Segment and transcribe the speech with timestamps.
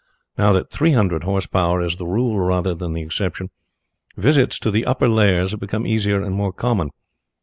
[0.35, 3.51] Now that three hundred horse power is the rule rather than the exception,
[4.17, 6.89] visits to the upper layers have become easier and more common.